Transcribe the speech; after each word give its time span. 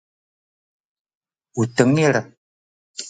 u 1.61 1.63
tengil 1.75 2.15